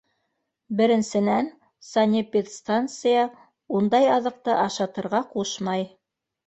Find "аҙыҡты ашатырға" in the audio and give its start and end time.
4.19-5.27